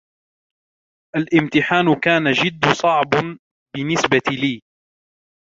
الامتحان 1.15 1.95
كان 2.03 2.31
جد 2.31 2.73
صعب 2.81 3.09
بنسبتي 3.77 4.35
لي. 4.35 4.61